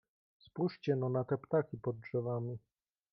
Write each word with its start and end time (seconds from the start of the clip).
"Spójrzcie 0.39 0.95
no 0.95 1.09
na 1.09 1.23
te 1.23 1.37
ptaki 1.37 1.77
pod 1.77 1.99
drzewami." 1.99 2.57